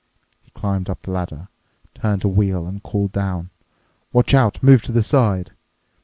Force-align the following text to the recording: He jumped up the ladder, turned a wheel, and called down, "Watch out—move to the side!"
He 0.41 0.51
jumped 0.59 0.89
up 0.89 1.03
the 1.03 1.11
ladder, 1.11 1.49
turned 1.93 2.23
a 2.23 2.27
wheel, 2.27 2.65
and 2.65 2.81
called 2.81 3.11
down, 3.11 3.51
"Watch 4.11 4.33
out—move 4.33 4.81
to 4.81 4.91
the 4.91 5.03
side!" 5.03 5.51